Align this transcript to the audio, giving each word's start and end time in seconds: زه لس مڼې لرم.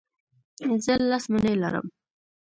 زه 0.83 0.93
لس 1.09 1.25
مڼې 1.31 1.53
لرم. 1.61 1.87